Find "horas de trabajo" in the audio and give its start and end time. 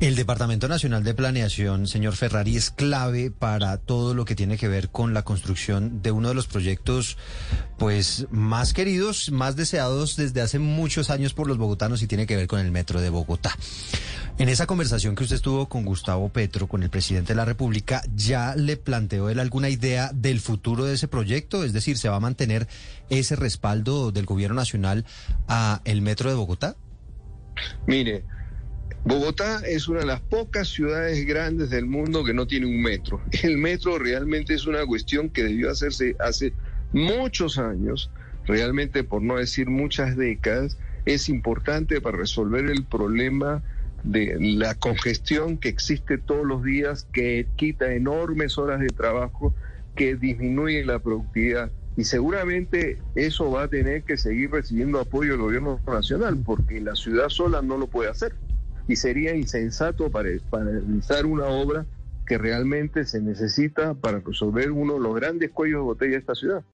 48.58-49.54